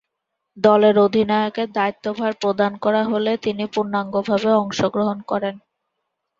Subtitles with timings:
[0.57, 5.55] দলের অধিনায়কের দায়িত্বভার প্রদান করা হলে তিনি পূর্ণাঙ্গভাবে অংশগ্রহণ করেন।